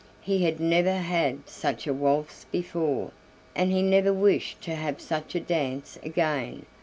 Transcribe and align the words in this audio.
He 0.21 0.43
had 0.45 0.59
never 0.59 0.93
had 0.95 1.47
such 1.47 1.85
a 1.85 1.93
waltz 1.93 2.45
before, 2.45 3.11
and 3.55 3.71
he 3.71 3.83
never 3.83 4.11
wished 4.11 4.59
to 4.61 4.73
have 4.73 4.99
such 4.99 5.35
a 5.35 5.39
dance 5.39 5.99
again. 6.01 6.65